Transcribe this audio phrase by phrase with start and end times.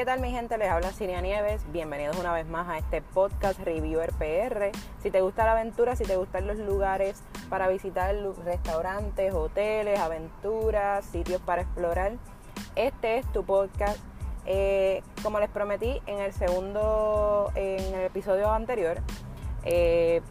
[0.00, 0.56] ¿Qué tal mi gente?
[0.56, 1.62] Les habla Siria Nieves.
[1.72, 4.70] Bienvenidos una vez más a este podcast Reviewer PR.
[5.02, 11.04] Si te gusta la aventura, si te gustan los lugares para visitar, restaurantes, hoteles, aventuras,
[11.04, 12.12] sitios para explorar,
[12.76, 13.98] este es tu podcast.
[14.46, 19.02] Eh, como les prometí en el segundo, en el episodio anterior,
[19.64, 20.22] eh,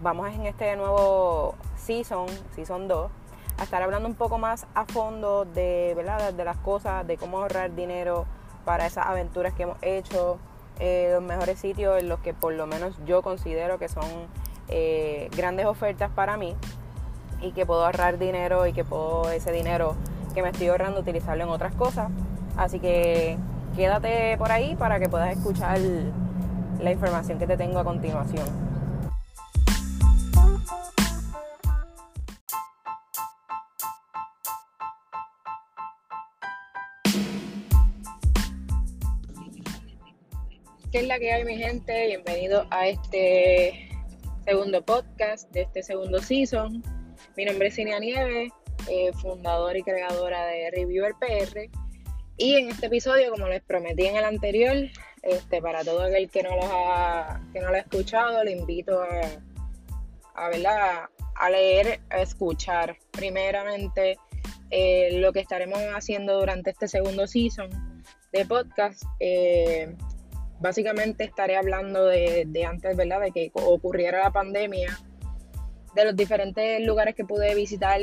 [0.00, 3.10] vamos en este nuevo season, season 2,
[3.58, 6.32] a estar hablando un poco más a fondo de, ¿verdad?
[6.32, 8.24] de las cosas, de cómo ahorrar dinero
[8.68, 10.36] para esas aventuras que hemos hecho,
[10.78, 14.04] eh, los mejores sitios en los que por lo menos yo considero que son
[14.68, 16.54] eh, grandes ofertas para mí
[17.40, 19.96] y que puedo ahorrar dinero y que puedo ese dinero
[20.34, 22.10] que me estoy ahorrando utilizarlo en otras cosas.
[22.58, 23.38] Así que
[23.74, 25.78] quédate por ahí para que puedas escuchar
[26.78, 28.67] la información que te tengo a continuación.
[40.90, 42.06] ¿Qué es la que hay, mi gente?
[42.06, 43.90] Bienvenido a este
[44.46, 46.82] segundo podcast de este segundo season.
[47.36, 48.50] Mi nombre es Cinia Nieves,
[48.88, 51.68] eh, fundadora y creadora de Reviewer PR.
[52.38, 54.76] Y en este episodio, como les prometí en el anterior,
[55.20, 59.02] este, para todo aquel que no lo ha, que no lo ha escuchado, le invito
[59.02, 59.20] a,
[60.36, 64.16] a, a leer, a escuchar primeramente
[64.70, 67.68] eh, lo que estaremos haciendo durante este segundo season
[68.32, 69.02] de podcast.
[69.20, 69.94] Eh,
[70.60, 73.20] básicamente estaré hablando de, antes, ¿verdad?
[73.20, 74.98] De que ocurriera la pandemia,
[75.94, 78.00] de los diferentes lugares que pude visitar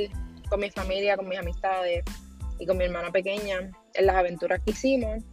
[0.49, 2.03] con mi familia, con mis amistades
[2.59, 5.23] y con mi hermana pequeña, en las aventuras que hicimos.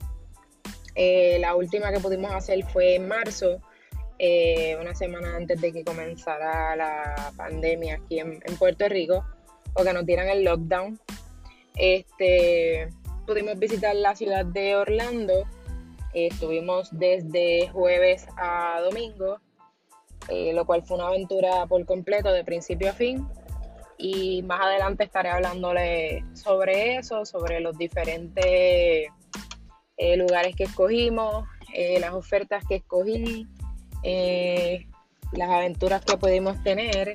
[0.95, 3.61] Eh, la última que pudimos hacer fue en marzo,
[4.19, 9.25] eh, una semana antes de que comenzara la pandemia aquí en, Puerto Rico,
[9.75, 11.01] o que nos dieran el lockdown.
[11.77, 12.89] Este,
[13.27, 15.47] pudimos visitar la ciudad de Orlando
[16.13, 19.39] estuvimos desde jueves a domingo,
[20.29, 23.27] eh, lo cual fue una aventura por completo de principio a fin.
[23.99, 32.01] Y más adelante estaré hablándole sobre eso, sobre los diferentes eh, lugares que escogimos, eh,
[32.01, 33.47] las ofertas que escogí,
[35.33, 37.15] las aventuras que pudimos tener.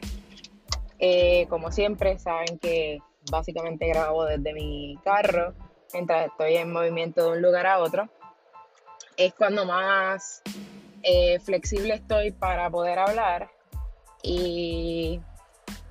[1.50, 3.00] como siempre, saben que
[3.30, 5.54] básicamente grabo desde mi carro
[5.94, 8.10] mientras estoy en movimiento de un lugar a otro
[9.18, 10.44] es cuando más
[11.02, 13.50] eh, flexible estoy para poder hablar
[14.22, 15.20] y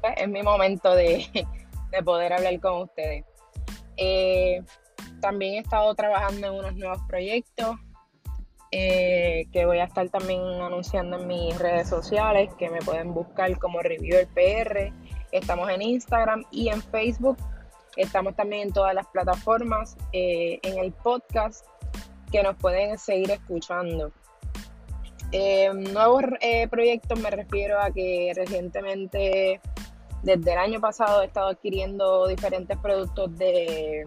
[0.01, 1.27] pues, es mi momento de,
[2.05, 3.25] poder hablar con ustedes.
[3.97, 4.63] Eh,
[5.21, 7.77] también he estado trabajando en unos nuevos proyectos
[8.71, 13.59] eh, que voy a estar también anunciando en mis redes sociales, que me pueden buscar
[13.59, 14.93] como Reviewer PR.
[15.33, 17.39] Estamos en Instagram y en Facebook.
[17.97, 21.65] Estamos también en todas las plataformas, en el podcast
[22.31, 24.13] que nos pueden seguir escuchando.
[25.33, 29.61] Eh, nuevos eh, proyectos me refiero a que recientemente,
[30.23, 34.07] desde el año pasado, he estado adquiriendo diferentes productos de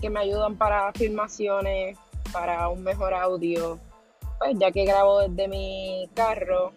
[0.00, 1.96] que me ayudan para filmaciones,
[2.32, 3.78] para un mejor audio.
[4.38, 6.72] Pues ya que grabo desde mi carro,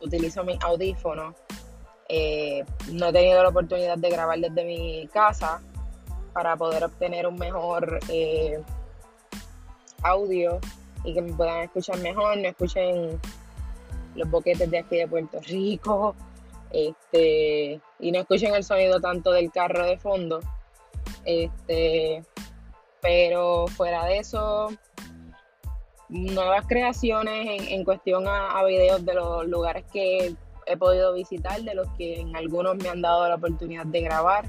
[0.00, 1.34] utilizo mis audífonos.
[2.08, 5.62] Eh, no he tenido la oportunidad de grabar desde mi casa
[6.32, 8.00] para poder obtener un mejor
[10.04, 10.60] audio
[11.04, 13.20] y que me puedan escuchar mejor, no escuchen
[14.14, 16.14] los boquetes de aquí de Puerto Rico,
[16.70, 20.40] este, y no escuchen el sonido tanto del carro de fondo.
[21.24, 22.22] Este,
[23.00, 24.70] pero fuera de eso,
[26.08, 30.34] nuevas creaciones en, cuestión a, videos de los lugares que
[30.66, 34.46] he podido visitar, de los que en algunos me han dado la oportunidad de grabar.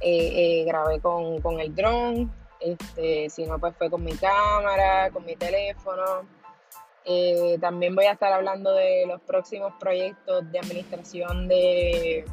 [0.00, 2.28] Eh, eh, grabé con, con el drone,
[2.62, 6.26] este, si no, pues fue con mi cámara, con mi teléfono.
[7.04, 12.24] Eh, también voy a estar hablando de los próximos proyectos de administración de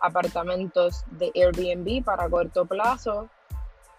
[0.00, 3.28] apartamentos de Airbnb para corto plazo,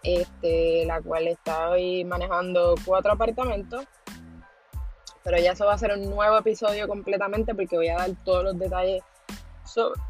[0.04, 3.86] este, la cual estoy manejando cuatro apartamentos.
[5.24, 8.44] Pero ya eso va a ser un nuevo episodio completamente porque voy a dar todos
[8.44, 9.02] los detalles
[9.64, 10.02] sobre,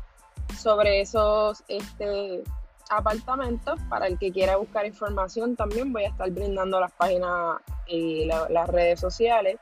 [0.57, 2.43] sobre esos este,
[2.89, 3.79] apartamentos.
[3.89, 7.57] Para el que quiera buscar información, también voy a estar brindando las páginas
[7.87, 9.57] y las redes sociales.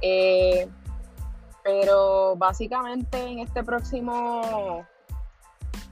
[0.00, 0.68] Eh,
[1.62, 4.84] pero básicamente en este próximo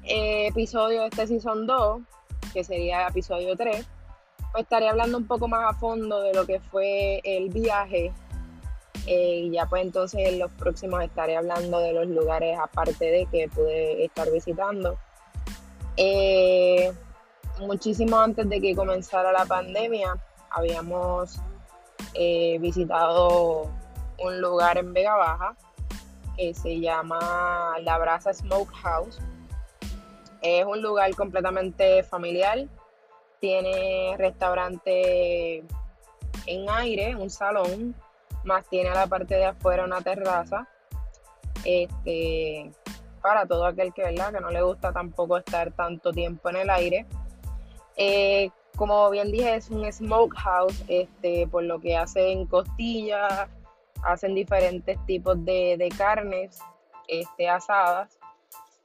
[0.02, 2.00] eh, episodio de este Season 2,
[2.52, 3.86] que sería episodio 3,
[4.52, 8.12] pues estaré hablando un poco más a fondo de lo que fue el viaje.
[9.06, 13.26] Eh, y ya pues entonces en los próximos estaré hablando de los lugares aparte de
[13.26, 14.98] que pude estar visitando.
[16.02, 16.90] Eh,
[17.58, 20.16] muchísimo antes de que comenzara la pandemia,
[20.50, 21.38] habíamos
[22.14, 23.70] he visitado
[24.18, 25.54] un lugar en Vega Baja
[26.38, 29.18] que se llama La Brasa Smokehouse.
[30.40, 32.66] Es un lugar completamente familiar.
[33.38, 35.58] Tiene restaurante
[36.46, 37.94] en aire, un salón,
[38.44, 40.66] más tiene a la parte de afuera una terraza.
[41.62, 42.72] Este,
[43.20, 44.32] para todo aquel que, ¿verdad?
[44.32, 47.06] que no le gusta tampoco estar tanto tiempo en el aire.
[47.96, 53.48] Eh, como bien dije, es un smokehouse, este, por lo que hacen costillas,
[54.02, 56.58] hacen diferentes tipos de, carnes
[57.08, 58.18] este, asadas,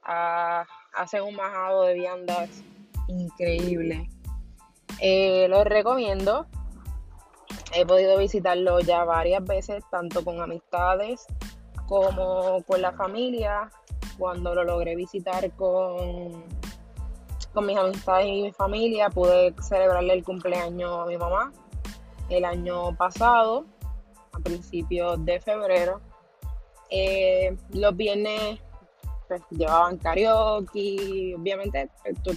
[0.02, 2.50] ah, hacen un majado de viandas
[3.08, 4.08] increíble.
[5.00, 6.46] Eh, lo recomiendo.
[7.74, 11.26] He podido visitarlo ya varias veces, tanto con amistades
[11.86, 13.70] como con la familia.
[14.18, 16.44] Cuando lo logré visitar con,
[17.52, 21.52] con mis amistades y mi familia, pude celebrarle el cumpleaños a mi mamá
[22.28, 23.64] el año pasado
[24.32, 26.00] a principios de febrero.
[26.90, 28.60] Eh, los viernes
[29.28, 31.90] pues, llevaban karaoke, obviamente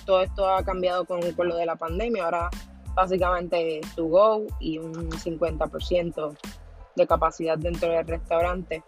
[0.05, 2.49] todo esto ha cambiado con, con lo de la pandemia, ahora
[2.95, 6.37] básicamente to go y un 50%
[6.95, 8.83] de capacidad dentro del restaurante.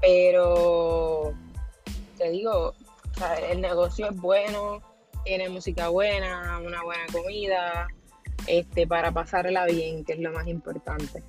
[0.00, 1.34] Pero
[2.20, 2.74] te digo,
[3.50, 4.82] el negocio es bueno,
[5.24, 7.88] tiene música buena, una buena comida,
[8.46, 11.22] este, para pasarla bien, que es lo más importante.